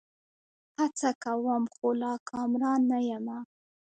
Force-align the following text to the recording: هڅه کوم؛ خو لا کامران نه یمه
هڅه 0.77 1.09
کوم؛ 1.23 1.63
خو 1.73 1.87
لا 2.01 2.13
کامران 2.29 2.81
نه 2.91 2.99
یمه 3.09 3.37